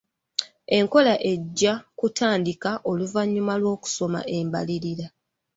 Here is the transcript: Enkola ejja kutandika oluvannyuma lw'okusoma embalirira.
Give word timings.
Enkola 0.77 1.13
ejja 1.31 1.73
kutandika 1.99 2.71
oluvannyuma 2.89 3.53
lw'okusoma 3.61 4.19
embalirira. 4.37 5.07